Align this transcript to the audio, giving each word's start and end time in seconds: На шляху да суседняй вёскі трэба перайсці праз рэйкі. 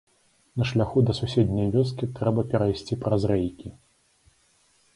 На 0.59 0.63
шляху 0.69 1.03
да 1.09 1.13
суседняй 1.17 1.67
вёскі 1.75 2.09
трэба 2.19 2.41
перайсці 2.53 2.99
праз 3.07 3.21
рэйкі. 3.33 3.69